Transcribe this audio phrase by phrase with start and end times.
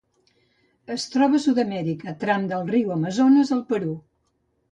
[0.95, 3.93] Es troba a Sud-amèrica: tram del riu Amazones al Perú.